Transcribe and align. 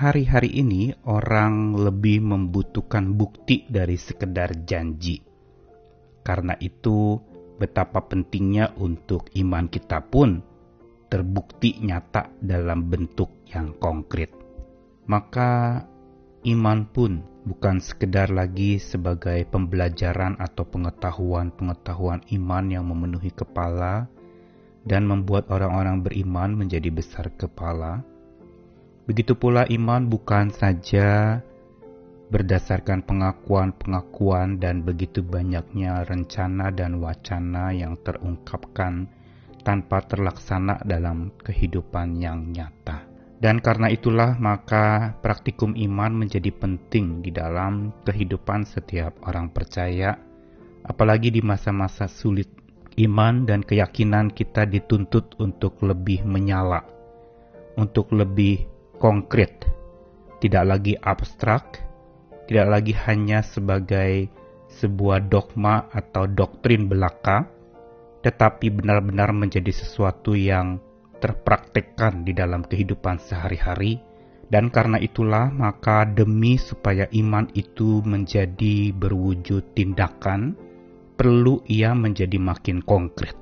hari-hari 0.00 0.48
ini 0.64 0.96
orang 1.04 1.76
lebih 1.76 2.24
membutuhkan 2.24 3.20
bukti 3.20 3.68
dari 3.68 4.00
sekedar 4.00 4.64
janji. 4.64 5.20
Karena 6.24 6.56
itu, 6.56 7.20
betapa 7.60 8.08
pentingnya 8.08 8.72
untuk 8.80 9.28
iman 9.36 9.68
kita 9.68 10.00
pun 10.08 10.40
terbukti 11.12 11.84
nyata 11.84 12.32
dalam 12.40 12.88
bentuk 12.88 13.44
yang 13.52 13.76
konkret. 13.76 14.32
Maka 15.04 15.84
iman 16.48 16.88
pun 16.88 17.20
bukan 17.44 17.84
sekedar 17.84 18.32
lagi 18.32 18.80
sebagai 18.80 19.44
pembelajaran 19.52 20.40
atau 20.40 20.64
pengetahuan-pengetahuan 20.64 22.24
iman 22.40 22.64
yang 22.72 22.88
memenuhi 22.88 23.36
kepala 23.36 24.08
dan 24.88 25.04
membuat 25.04 25.52
orang-orang 25.52 26.00
beriman 26.00 26.56
menjadi 26.56 26.88
besar 26.88 27.28
kepala. 27.36 28.00
Begitu 29.10 29.34
pula 29.34 29.66
iman 29.66 30.06
bukan 30.06 30.54
saja 30.54 31.42
berdasarkan 32.30 33.02
pengakuan-pengakuan 33.02 34.62
dan 34.62 34.86
begitu 34.86 35.18
banyaknya 35.26 36.06
rencana 36.06 36.70
dan 36.70 37.02
wacana 37.02 37.74
yang 37.74 37.98
terungkapkan 38.06 39.10
tanpa 39.66 40.06
terlaksana 40.06 40.86
dalam 40.86 41.34
kehidupan 41.42 42.22
yang 42.22 42.54
nyata. 42.54 43.02
Dan 43.42 43.58
karena 43.58 43.90
itulah 43.90 44.38
maka 44.38 45.18
praktikum 45.18 45.74
iman 45.74 46.14
menjadi 46.14 46.54
penting 46.54 47.18
di 47.18 47.34
dalam 47.34 47.90
kehidupan 48.06 48.62
setiap 48.62 49.26
orang 49.26 49.50
percaya, 49.50 50.14
apalagi 50.86 51.34
di 51.34 51.42
masa-masa 51.42 52.06
sulit. 52.06 52.46
Iman 52.94 53.42
dan 53.42 53.66
keyakinan 53.66 54.30
kita 54.30 54.70
dituntut 54.70 55.34
untuk 55.42 55.82
lebih 55.82 56.22
menyala, 56.22 56.86
untuk 57.74 58.14
lebih 58.14 58.70
konkret, 59.00 59.64
tidak 60.44 60.64
lagi 60.76 60.94
abstrak, 61.00 61.80
tidak 62.44 62.68
lagi 62.68 62.92
hanya 63.08 63.40
sebagai 63.40 64.28
sebuah 64.68 65.26
dogma 65.32 65.88
atau 65.90 66.28
doktrin 66.28 66.86
belaka, 66.86 67.48
tetapi 68.20 68.68
benar-benar 68.68 69.32
menjadi 69.32 69.72
sesuatu 69.72 70.36
yang 70.36 70.78
terpraktekkan 71.18 72.22
di 72.28 72.36
dalam 72.36 72.60
kehidupan 72.60 73.18
sehari-hari, 73.18 73.98
dan 74.52 74.68
karena 74.68 75.00
itulah 75.00 75.48
maka 75.48 76.04
demi 76.04 76.60
supaya 76.60 77.08
iman 77.10 77.48
itu 77.56 78.04
menjadi 78.04 78.92
berwujud 78.92 79.72
tindakan, 79.72 80.54
perlu 81.16 81.64
ia 81.66 81.96
menjadi 81.96 82.36
makin 82.36 82.84
konkret. 82.84 83.36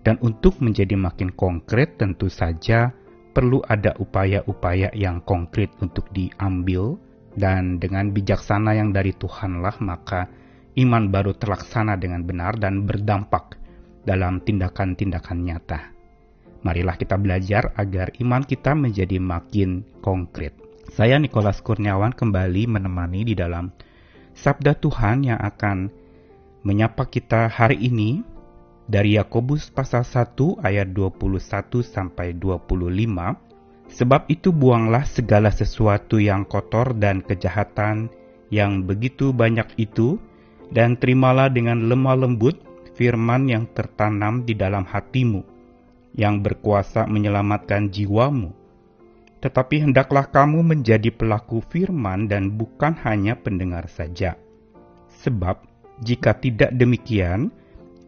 Dan 0.00 0.16
untuk 0.24 0.64
menjadi 0.64 0.96
makin 0.96 1.36
konkret 1.36 2.00
tentu 2.00 2.32
saja 2.32 2.96
perlu 3.30 3.62
ada 3.64 3.94
upaya-upaya 3.96 4.90
yang 4.94 5.22
konkret 5.22 5.70
untuk 5.78 6.10
diambil 6.10 6.98
dan 7.38 7.78
dengan 7.78 8.10
bijaksana 8.10 8.74
yang 8.74 8.90
dari 8.90 9.14
Tuhanlah 9.14 9.78
maka 9.78 10.26
iman 10.78 11.10
baru 11.10 11.34
terlaksana 11.34 11.98
dengan 11.98 12.26
benar 12.26 12.58
dan 12.58 12.86
berdampak 12.86 13.58
dalam 14.02 14.42
tindakan-tindakan 14.42 15.38
nyata. 15.44 15.80
Marilah 16.60 16.96
kita 17.00 17.16
belajar 17.16 17.72
agar 17.76 18.12
iman 18.20 18.44
kita 18.44 18.76
menjadi 18.76 19.16
makin 19.16 19.80
konkret. 20.04 20.52
Saya 20.92 21.16
Nikolas 21.16 21.62
Kurniawan 21.64 22.12
kembali 22.12 22.68
menemani 22.68 23.24
di 23.24 23.34
dalam 23.38 23.72
Sabda 24.36 24.76
Tuhan 24.76 25.24
yang 25.24 25.40
akan 25.40 25.88
menyapa 26.66 27.08
kita 27.08 27.48
hari 27.48 27.80
ini 27.80 28.20
dari 28.90 29.14
Yakobus 29.14 29.70
pasal 29.70 30.02
1 30.02 30.66
ayat 30.66 30.90
21 30.90 31.30
sampai 31.86 32.34
25. 32.34 33.86
Sebab 33.90 34.26
itu 34.26 34.50
buanglah 34.50 35.06
segala 35.06 35.54
sesuatu 35.54 36.18
yang 36.18 36.42
kotor 36.42 36.98
dan 36.98 37.22
kejahatan 37.22 38.10
yang 38.50 38.82
begitu 38.82 39.30
banyak 39.30 39.66
itu 39.78 40.18
dan 40.74 40.98
terimalah 40.98 41.50
dengan 41.50 41.86
lemah 41.86 42.18
lembut 42.18 42.58
firman 42.98 43.46
yang 43.46 43.70
tertanam 43.70 44.42
di 44.42 44.58
dalam 44.58 44.82
hatimu 44.82 45.42
yang 46.18 46.42
berkuasa 46.42 47.06
menyelamatkan 47.06 47.90
jiwamu. 47.94 48.50
Tetapi 49.40 49.86
hendaklah 49.88 50.28
kamu 50.28 50.66
menjadi 50.66 51.14
pelaku 51.14 51.62
firman 51.70 52.26
dan 52.26 52.58
bukan 52.58 52.92
hanya 53.06 53.38
pendengar 53.38 53.86
saja. 53.88 54.36
Sebab 55.22 55.64
jika 56.04 56.36
tidak 56.36 56.74
demikian, 56.76 57.54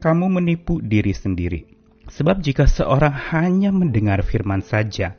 kamu 0.03 0.43
menipu 0.43 0.83
diri 0.83 1.15
sendiri. 1.15 1.63
Sebab 2.11 2.43
jika 2.43 2.67
seorang 2.67 3.15
hanya 3.31 3.71
mendengar 3.71 4.27
firman 4.27 4.59
saja 4.61 5.15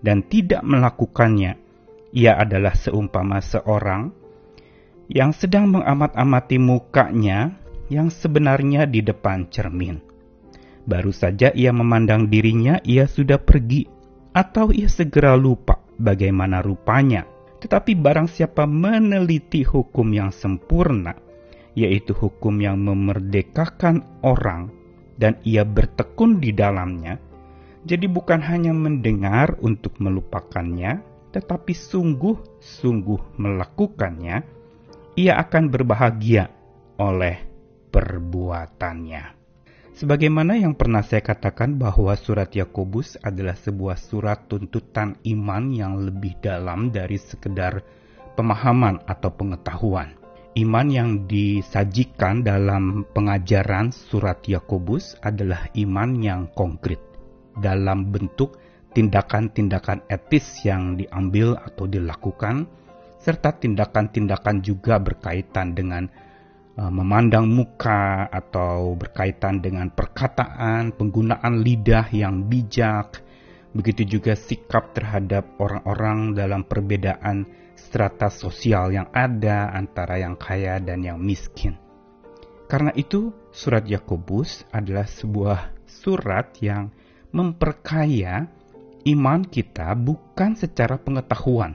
dan 0.00 0.24
tidak 0.24 0.64
melakukannya, 0.64 1.60
ia 2.16 2.32
adalah 2.40 2.72
seumpama 2.72 3.44
seorang 3.44 4.08
yang 5.12 5.36
sedang 5.36 5.68
mengamat-amati 5.68 6.56
mukanya 6.56 7.52
yang 7.92 8.08
sebenarnya 8.08 8.88
di 8.88 9.04
depan 9.04 9.52
cermin 9.52 10.12
Baru 10.82 11.14
saja 11.14 11.54
ia 11.54 11.70
memandang 11.70 12.26
dirinya, 12.26 12.82
ia 12.82 13.06
sudah 13.06 13.38
pergi, 13.38 13.86
atau 14.34 14.74
ia 14.74 14.90
segera 14.90 15.38
lupa 15.38 15.78
bagaimana 15.94 16.58
rupanya. 16.58 17.22
Tetapi 17.62 17.94
barang 17.94 18.26
siapa 18.26 18.66
meneliti 18.66 19.62
hukum 19.62 20.10
yang 20.10 20.34
sempurna, 20.34 21.14
yaitu 21.72 22.12
hukum 22.12 22.60
yang 22.60 22.80
memerdekakan 22.82 24.04
orang, 24.20 24.72
dan 25.16 25.38
ia 25.46 25.62
bertekun 25.62 26.40
di 26.42 26.50
dalamnya, 26.52 27.20
jadi 27.82 28.06
bukan 28.06 28.38
hanya 28.46 28.70
mendengar 28.70 29.58
untuk 29.58 29.98
melupakannya, 29.98 31.02
tetapi 31.34 31.74
sungguh-sungguh 31.74 33.40
melakukannya, 33.42 34.36
ia 35.18 35.32
akan 35.42 35.64
berbahagia 35.66 36.46
oleh 37.02 37.42
perbuatannya. 37.90 39.42
Sebagaimana 39.92 40.56
yang 40.56 40.72
pernah 40.72 41.04
saya 41.04 41.20
katakan 41.20 41.76
bahwa 41.76 42.16
surat 42.16 42.48
Yakobus 42.54 43.20
adalah 43.20 43.52
sebuah 43.52 44.00
surat 44.00 44.48
tuntutan 44.48 45.20
iman 45.28 45.68
yang 45.68 46.00
lebih 46.00 46.40
dalam 46.40 46.88
dari 46.88 47.20
sekedar 47.20 47.84
pemahaman 48.32 49.04
atau 49.04 49.28
pengetahuan. 49.36 50.21
Iman 50.52 50.92
yang 50.92 51.24
disajikan 51.24 52.44
dalam 52.44 53.08
pengajaran 53.16 53.88
surat 53.88 54.44
Yakobus 54.44 55.16
adalah 55.24 55.72
iman 55.80 56.20
yang 56.20 56.52
konkret 56.52 57.00
dalam 57.56 58.12
bentuk 58.12 58.60
tindakan-tindakan 58.92 60.04
etis 60.12 60.60
yang 60.68 61.00
diambil 61.00 61.56
atau 61.56 61.88
dilakukan 61.88 62.68
serta 63.16 63.56
tindakan-tindakan 63.56 64.60
juga 64.60 65.00
berkaitan 65.00 65.72
dengan 65.72 66.04
Uh, 66.72 66.88
memandang 66.88 67.52
muka 67.52 68.32
atau 68.32 68.96
berkaitan 68.96 69.60
dengan 69.60 69.92
perkataan, 69.92 70.96
penggunaan 70.96 71.60
lidah 71.60 72.08
yang 72.16 72.48
bijak, 72.48 73.20
begitu 73.76 74.16
juga 74.16 74.32
sikap 74.32 74.96
terhadap 74.96 75.52
orang-orang 75.60 76.32
dalam 76.32 76.64
perbedaan 76.64 77.44
strata 77.82 78.30
sosial 78.30 78.94
yang 78.94 79.10
ada 79.10 79.74
antara 79.74 80.22
yang 80.22 80.38
kaya 80.38 80.78
dan 80.78 81.02
yang 81.02 81.18
miskin. 81.18 81.74
Karena 82.70 82.94
itu, 82.94 83.34
surat 83.50 83.84
Yakobus 83.84 84.64
adalah 84.70 85.04
sebuah 85.04 85.74
surat 85.84 86.56
yang 86.62 86.94
memperkaya 87.34 88.46
iman 89.02 89.42
kita 89.44 89.92
bukan 89.98 90.54
secara 90.54 90.96
pengetahuan, 90.96 91.74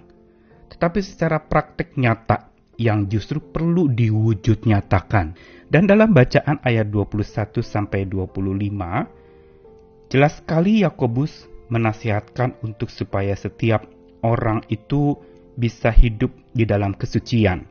tetapi 0.71 1.03
secara 1.03 1.43
praktek 1.43 1.99
nyata 1.99 2.49
yang 2.79 3.09
justru 3.09 3.41
perlu 3.41 3.89
diwujud 3.91 4.65
nyatakan. 4.65 5.35
Dan 5.67 5.83
dalam 5.83 6.15
bacaan 6.15 6.63
ayat 6.63 6.87
21 6.87 7.59
sampai 7.59 8.07
25 8.07 10.07
jelas 10.07 10.39
sekali 10.39 10.87
Yakobus 10.87 11.51
menasihatkan 11.67 12.55
untuk 12.63 12.87
supaya 12.87 13.35
setiap 13.35 13.83
orang 14.23 14.63
itu 14.71 15.19
bisa 15.57 15.89
hidup 15.89 16.29
di 16.53 16.63
dalam 16.63 16.93
kesucian, 16.93 17.65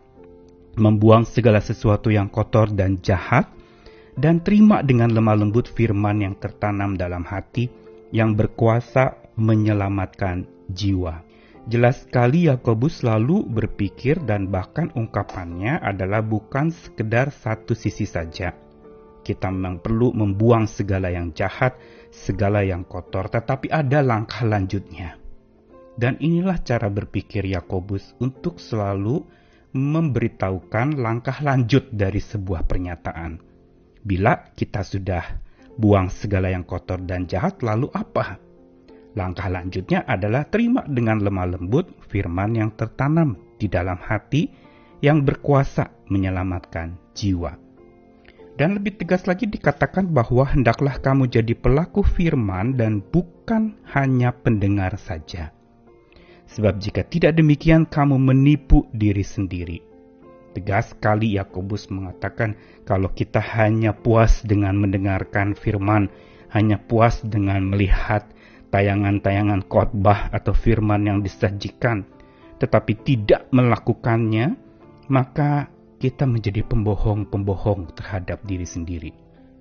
membuang 0.75 1.23
segala 1.23 1.63
sesuatu 1.63 2.11
yang 2.11 2.27
kotor 2.27 2.75
dan 2.75 2.99
jahat 2.99 3.47
dan 4.19 4.43
terima 4.43 4.83
dengan 4.83 5.15
lemah 5.15 5.39
lembut 5.39 5.71
firman 5.71 6.27
yang 6.27 6.35
tertanam 6.37 6.99
dalam 6.99 7.23
hati 7.23 7.71
yang 8.11 8.35
berkuasa 8.35 9.17
menyelamatkan 9.39 10.49
jiwa. 10.67 11.23
Jelas 11.67 12.07
sekali 12.07 12.47
Yakobus 12.47 13.03
selalu 13.03 13.43
berpikir 13.43 14.23
dan 14.23 14.47
bahkan 14.55 14.87
ungkapannya 14.95 15.83
adalah 15.83 16.23
bukan 16.23 16.71
sekedar 16.71 17.35
satu 17.35 17.75
sisi 17.75 18.07
saja. 18.07 18.55
Kita 19.27 19.51
memang 19.51 19.83
perlu 19.83 20.15
membuang 20.15 20.71
segala 20.71 21.11
yang 21.11 21.35
jahat, 21.35 21.75
segala 22.15 22.63
yang 22.63 22.87
kotor, 22.87 23.27
tetapi 23.27 23.67
ada 23.75 23.99
langkah 23.99 24.47
lanjutnya. 24.47 25.26
Dan 25.97 26.21
inilah 26.21 26.61
cara 26.61 26.93
berpikir 26.93 27.49
Yakobus 27.49 28.13
untuk 28.21 28.61
selalu 28.61 29.25
memberitahukan 29.73 31.01
langkah 31.01 31.41
lanjut 31.41 31.89
dari 31.93 32.21
sebuah 32.21 32.69
pernyataan. 32.69 33.41
Bila 34.05 34.53
kita 34.53 34.85
sudah 34.85 35.25
buang 35.77 36.13
segala 36.13 36.53
yang 36.53 36.65
kotor 36.69 37.01
dan 37.05 37.25
jahat, 37.29 37.61
lalu 37.65 37.89
apa? 37.97 38.41
Langkah 39.17 39.49
lanjutnya 39.49 40.05
adalah 40.05 40.45
terima 40.45 40.85
dengan 40.85 41.25
lemah 41.25 41.57
lembut 41.57 41.89
firman 42.13 42.53
yang 42.53 42.71
tertanam 42.77 43.41
di 43.57 43.65
dalam 43.65 43.97
hati 43.97 44.53
yang 45.01 45.25
berkuasa 45.25 45.89
menyelamatkan 46.13 46.97
jiwa. 47.17 47.57
Dan 48.57 48.77
lebih 48.77 49.01
tegas 49.01 49.29
lagi 49.29 49.45
dikatakan 49.49 50.13
bahwa 50.13 50.49
hendaklah 50.49 50.97
kamu 51.01 51.29
jadi 51.29 51.53
pelaku 51.57 52.01
firman 52.01 52.77
dan 52.77 53.05
bukan 53.05 53.77
hanya 53.93 54.33
pendengar 54.33 54.97
saja. 54.97 55.56
Sebab 56.47 56.79
jika 56.79 57.03
tidak 57.03 57.35
demikian 57.35 57.87
kamu 57.87 58.17
menipu 58.19 58.87
diri 58.95 59.27
sendiri. 59.27 59.83
Tegas 60.57 60.97
sekali 60.97 61.37
Yakobus 61.37 61.93
mengatakan 61.93 62.57
kalau 62.89 63.13
kita 63.13 63.43
hanya 63.43 63.93
puas 63.93 64.41
dengan 64.41 64.81
mendengarkan 64.81 65.53
firman, 65.53 66.09
hanya 66.55 66.81
puas 66.81 67.21
dengan 67.21 67.61
melihat 67.69 68.25
tayangan-tayangan 68.73 69.69
khotbah 69.69 70.33
atau 70.33 70.57
firman 70.57 71.05
yang 71.05 71.19
disajikan, 71.21 72.09
tetapi 72.57 72.97
tidak 73.05 73.45
melakukannya, 73.53 74.57
maka 75.13 75.69
kita 76.01 76.25
menjadi 76.25 76.65
pembohong-pembohong 76.65 77.93
terhadap 77.93 78.41
diri 78.49 78.65
sendiri. 78.65 79.13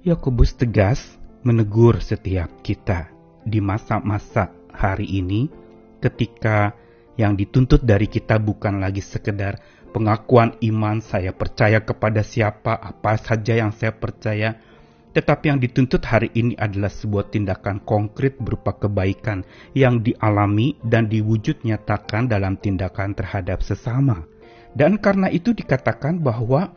Yakobus 0.07 0.55
tegas 0.55 1.19
menegur 1.43 1.99
setiap 1.99 2.47
kita 2.63 3.11
di 3.43 3.59
masa-masa 3.59 4.49
hari 4.71 5.07
ini 5.11 5.64
ketika 6.05 6.77
yang 7.17 7.33
dituntut 7.33 7.81
dari 7.81 8.05
kita 8.05 8.37
bukan 8.37 8.77
lagi 8.77 9.01
sekedar 9.01 9.57
pengakuan 9.89 10.53
iman 10.61 11.01
saya 11.01 11.33
percaya 11.33 11.81
kepada 11.81 12.21
siapa 12.21 12.77
apa 12.77 13.17
saja 13.17 13.57
yang 13.57 13.71
saya 13.73 13.95
percaya 13.95 14.59
tetapi 15.15 15.47
yang 15.47 15.63
dituntut 15.63 16.03
hari 16.03 16.27
ini 16.35 16.59
adalah 16.59 16.91
sebuah 16.91 17.31
tindakan 17.31 17.79
konkret 17.87 18.35
berupa 18.35 18.75
kebaikan 18.75 19.47
yang 19.71 20.03
dialami 20.03 20.75
dan 20.83 21.07
diwujud 21.07 21.63
nyatakan 21.63 22.27
dalam 22.27 22.59
tindakan 22.59 23.15
terhadap 23.15 23.63
sesama. 23.63 24.27
Dan 24.75 24.99
karena 24.99 25.31
itu 25.31 25.55
dikatakan 25.55 26.19
bahwa 26.19 26.75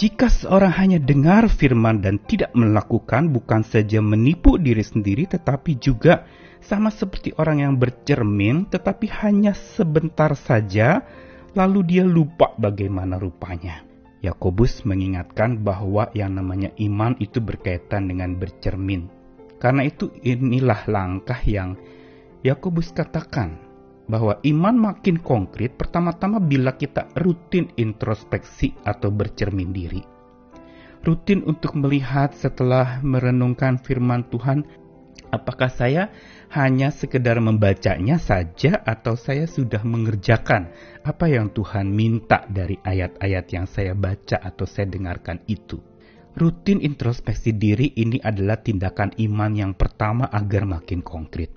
jika 0.00 0.32
seorang 0.32 0.72
hanya 0.72 0.96
dengar 0.96 1.52
firman 1.52 2.00
dan 2.00 2.16
tidak 2.24 2.48
melakukan, 2.56 3.28
bukan 3.28 3.60
saja 3.60 4.00
menipu 4.00 4.56
diri 4.56 4.80
sendiri, 4.80 5.28
tetapi 5.28 5.76
juga 5.76 6.24
sama 6.60 6.92
seperti 6.92 7.32
orang 7.40 7.64
yang 7.64 7.74
bercermin, 7.80 8.68
tetapi 8.68 9.08
hanya 9.24 9.56
sebentar 9.56 10.32
saja, 10.36 11.02
lalu 11.56 11.82
dia 11.96 12.04
lupa 12.06 12.54
bagaimana 12.60 13.16
rupanya. 13.16 13.82
Yakobus 14.20 14.84
mengingatkan 14.84 15.64
bahwa 15.64 16.12
yang 16.12 16.36
namanya 16.36 16.68
iman 16.76 17.16
itu 17.18 17.40
berkaitan 17.40 18.12
dengan 18.12 18.36
bercermin. 18.36 19.08
Karena 19.56 19.84
itu 19.84 20.12
inilah 20.20 20.88
langkah 20.88 21.40
yang 21.44 21.76
Yakobus 22.40 22.92
katakan 22.92 23.60
bahwa 24.08 24.40
iman 24.42 24.76
makin 24.76 25.20
konkret 25.20 25.76
pertama-tama 25.76 26.40
bila 26.40 26.74
kita 26.74 27.08
rutin 27.14 27.68
introspeksi 27.76 28.74
atau 28.82 29.12
bercermin 29.12 29.70
diri. 29.70 30.02
Rutin 31.00 31.40
untuk 31.48 31.80
melihat 31.80 32.36
setelah 32.36 33.00
merenungkan 33.00 33.80
firman 33.80 34.28
Tuhan, 34.28 34.68
apakah 35.30 35.70
saya 35.70 36.10
hanya 36.50 36.90
sekedar 36.90 37.38
membacanya 37.38 38.18
saja 38.18 38.82
atau 38.82 39.14
saya 39.14 39.46
sudah 39.46 39.80
mengerjakan 39.86 40.74
apa 41.06 41.30
yang 41.30 41.54
Tuhan 41.54 41.94
minta 41.94 42.42
dari 42.50 42.76
ayat-ayat 42.82 43.46
yang 43.54 43.66
saya 43.70 43.94
baca 43.94 44.42
atau 44.42 44.66
saya 44.66 44.90
dengarkan 44.90 45.40
itu. 45.46 45.78
Rutin 46.30 46.78
introspeksi 46.78 47.54
diri 47.54 47.90
ini 47.98 48.22
adalah 48.22 48.58
tindakan 48.62 49.14
iman 49.18 49.52
yang 49.54 49.72
pertama 49.74 50.30
agar 50.30 50.62
makin 50.62 51.02
konkret. 51.02 51.50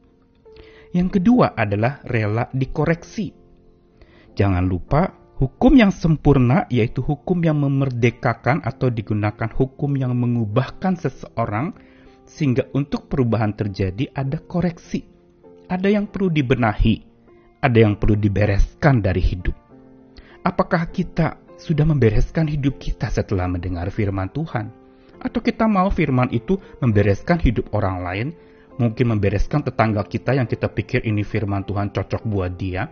Yang 0.93 1.21
kedua 1.21 1.57
adalah 1.57 2.01
rela 2.05 2.49
dikoreksi. 2.53 3.33
Jangan 4.33 4.65
lupa, 4.65 5.13
hukum 5.41 5.73
yang 5.77 5.89
sempurna 5.93 6.65
yaitu 6.69 7.01
hukum 7.05 7.41
yang 7.41 7.61
memerdekakan 7.61 8.61
atau 8.61 8.89
digunakan 8.93 9.49
hukum 9.49 9.93
yang 9.97 10.13
mengubahkan 10.17 10.97
seseorang 10.97 11.73
sehingga 12.25 12.67
untuk 12.73 13.11
perubahan 13.11 13.53
terjadi 13.53 14.09
ada 14.15 14.39
koreksi. 14.39 15.05
Ada 15.69 15.89
yang 15.89 16.11
perlu 16.11 16.29
dibenahi, 16.29 16.95
ada 17.63 17.77
yang 17.79 17.95
perlu 17.95 18.19
dibereskan 18.19 18.99
dari 18.99 19.23
hidup. 19.23 19.55
Apakah 20.43 20.91
kita 20.91 21.39
sudah 21.55 21.87
membereskan 21.87 22.51
hidup 22.51 22.75
kita 22.75 23.07
setelah 23.07 23.47
mendengar 23.47 23.87
firman 23.87 24.27
Tuhan? 24.27 24.67
Atau 25.23 25.39
kita 25.39 25.71
mau 25.71 25.87
firman 25.87 26.27
itu 26.35 26.59
membereskan 26.83 27.39
hidup 27.39 27.71
orang 27.71 28.03
lain, 28.03 28.27
mungkin 28.75 29.15
membereskan 29.15 29.63
tetangga 29.63 30.03
kita 30.03 30.35
yang 30.35 30.51
kita 30.51 30.67
pikir 30.67 31.07
ini 31.07 31.23
firman 31.23 31.63
Tuhan 31.63 31.95
cocok 31.95 32.27
buat 32.27 32.51
dia, 32.59 32.91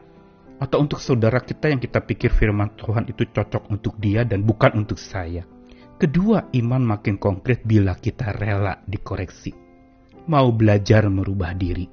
atau 0.61 0.79
untuk 0.79 1.03
saudara 1.03 1.43
kita 1.43 1.73
yang 1.73 1.81
kita 1.83 1.99
pikir 1.99 2.31
firman 2.31 2.71
Tuhan 2.79 3.09
itu 3.11 3.27
cocok 3.27 3.67
untuk 3.67 3.99
dia 3.99 4.23
dan 4.23 4.47
bukan 4.47 4.79
untuk 4.79 4.95
saya. 4.95 5.43
Kedua, 6.01 6.49
iman 6.57 6.97
makin 6.97 7.21
konkret 7.21 7.61
bila 7.61 7.93
kita 7.93 8.33
rela 8.33 8.73
dikoreksi. 8.89 9.53
Mau 10.33 10.49
belajar 10.49 11.05
merubah 11.05 11.53
diri. 11.53 11.85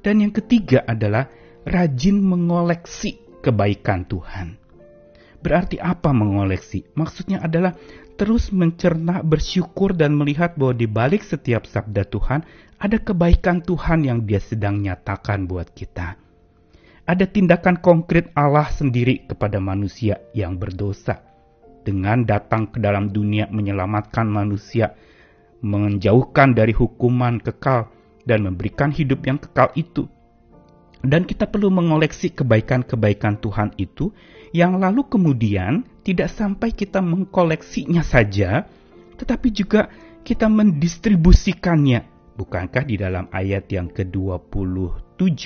Dan 0.00 0.24
yang 0.24 0.32
ketiga 0.32 0.80
adalah 0.88 1.28
rajin 1.68 2.24
mengoleksi 2.24 3.20
kebaikan 3.44 4.08
Tuhan. 4.08 4.56
Berarti 5.44 5.76
apa 5.76 6.08
mengoleksi? 6.16 6.88
Maksudnya 6.96 7.44
adalah 7.44 7.76
terus 8.16 8.48
mencerna, 8.48 9.20
bersyukur 9.20 9.92
dan 9.92 10.16
melihat 10.16 10.56
bahwa 10.56 10.72
di 10.72 10.88
balik 10.88 11.20
setiap 11.20 11.68
sabda 11.68 12.08
Tuhan 12.08 12.48
ada 12.80 12.96
kebaikan 12.96 13.60
Tuhan 13.60 14.08
yang 14.08 14.24
dia 14.24 14.40
sedang 14.40 14.80
nyatakan 14.80 15.44
buat 15.44 15.68
kita. 15.76 16.16
Ada 17.04 17.28
tindakan 17.28 17.76
konkret 17.76 18.32
Allah 18.32 18.72
sendiri 18.72 19.28
kepada 19.28 19.60
manusia 19.60 20.16
yang 20.32 20.56
berdosa 20.56 21.31
dengan 21.82 22.22
datang 22.22 22.70
ke 22.70 22.78
dalam 22.78 23.10
dunia 23.10 23.50
menyelamatkan 23.50 24.26
manusia, 24.26 24.94
menjauhkan 25.62 26.54
dari 26.54 26.74
hukuman 26.74 27.38
kekal, 27.38 27.90
dan 28.22 28.46
memberikan 28.46 28.94
hidup 28.94 29.26
yang 29.26 29.38
kekal 29.38 29.70
itu. 29.74 30.06
Dan 31.02 31.26
kita 31.26 31.50
perlu 31.50 31.66
mengoleksi 31.74 32.30
kebaikan-kebaikan 32.30 33.42
Tuhan 33.42 33.74
itu, 33.74 34.14
yang 34.54 34.78
lalu 34.78 35.02
kemudian 35.10 35.82
tidak 36.06 36.30
sampai 36.30 36.70
kita 36.70 37.02
mengkoleksinya 37.02 38.06
saja, 38.06 38.70
tetapi 39.18 39.50
juga 39.50 39.90
kita 40.22 40.46
mendistribusikannya. 40.46 42.06
Bukankah 42.32 42.86
di 42.86 42.96
dalam 42.96 43.28
ayat 43.28 43.68
yang 43.68 43.90
ke-27 43.92 45.44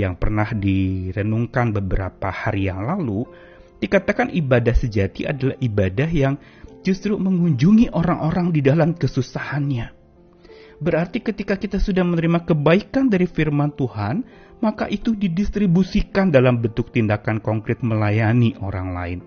yang 0.00 0.16
pernah 0.16 0.48
direnungkan 0.50 1.76
beberapa 1.76 2.32
hari 2.32 2.66
yang 2.72 2.82
lalu, 2.82 3.28
Dikatakan 3.80 4.28
ibadah 4.36 4.76
sejati 4.76 5.24
adalah 5.24 5.56
ibadah 5.56 6.10
yang 6.12 6.36
justru 6.84 7.16
mengunjungi 7.16 7.92
orang-orang 7.92 8.52
di 8.52 8.60
dalam 8.60 8.92
kesusahannya. 8.92 9.96
Berarti 10.80 11.20
ketika 11.20 11.60
kita 11.60 11.76
sudah 11.76 12.04
menerima 12.04 12.44
kebaikan 12.48 13.12
dari 13.12 13.28
firman 13.28 13.72
Tuhan, 13.76 14.24
maka 14.64 14.88
itu 14.88 15.12
didistribusikan 15.12 16.32
dalam 16.32 16.60
bentuk 16.60 16.92
tindakan 16.92 17.40
konkret 17.40 17.84
melayani 17.84 18.56
orang 18.60 18.96
lain, 18.96 19.18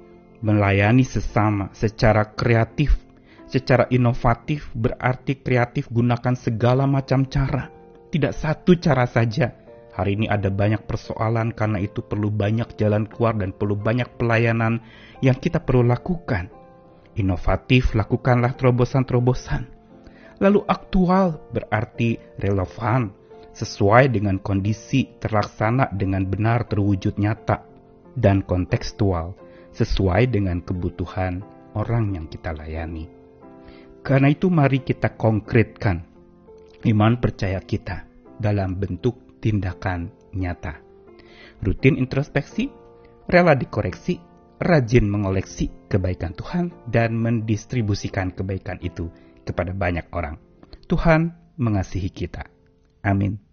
melayani 0.41 1.05
sesama 1.05 1.69
secara 1.73 2.33
kreatif, 2.33 2.97
secara 3.45 3.85
inovatif, 3.93 4.69
berarti 4.73 5.41
kreatif 5.41 5.89
gunakan 5.93 6.33
segala 6.33 6.89
macam 6.89 7.25
cara. 7.29 7.69
Tidak 8.09 8.33
satu 8.33 8.77
cara 8.77 9.09
saja, 9.09 9.53
Hari 9.93 10.17
ini 10.17 10.25
ada 10.25 10.49
banyak 10.49 10.89
persoalan, 10.89 11.53
karena 11.53 11.77
itu 11.77 12.01
perlu 12.01 12.33
banyak 12.33 12.73
jalan 12.81 13.05
keluar 13.05 13.37
dan 13.37 13.53
perlu 13.53 13.77
banyak 13.77 14.09
pelayanan 14.17 14.81
yang 15.21 15.37
kita 15.37 15.61
perlu 15.61 15.85
lakukan. 15.85 16.49
Inovatif, 17.13 17.93
lakukanlah 17.93 18.57
terobosan-terobosan. 18.57 19.69
Lalu 20.41 20.65
aktual 20.65 21.45
berarti 21.53 22.17
relevan, 22.41 23.13
sesuai 23.53 24.09
dengan 24.09 24.41
kondisi, 24.41 25.13
terlaksana 25.21 25.93
dengan 25.93 26.25
benar 26.25 26.65
terwujud 26.65 27.21
nyata, 27.21 27.61
dan 28.17 28.41
kontekstual, 28.41 29.37
sesuai 29.77 30.33
dengan 30.33 30.65
kebutuhan 30.65 31.45
orang 31.77 32.17
yang 32.17 32.25
kita 32.25 32.49
layani. 32.49 33.09
Karena 34.01 34.33
itu 34.33 34.49
mari 34.49 34.81
kita 34.81 35.13
konkretkan 35.15 36.01
iman 36.83 37.13
percaya 37.21 37.61
kita 37.63 38.03
dalam 38.35 38.75
bentuk 38.75 39.22
tindakan 39.43 40.07
nyata. 40.31 40.79
Rutin 41.59 41.99
introspeksi, 41.99 42.71
rela 43.27 43.59
dikoreksi, 43.59 44.23
rajin 44.63 45.11
mengoleksi 45.11 45.67
kebaikan 45.91 46.31
Tuhan, 46.31 46.71
dan 46.87 47.19
mendistribusikan 47.19 48.31
kebaikan 48.31 48.79
itu 48.79 49.11
kepada 49.43 49.75
banyak 49.75 50.07
orang. 50.15 50.39
Tuhan 50.87 51.35
mengasihi 51.59 52.07
kita. 52.07 52.47
Amin. 53.03 53.52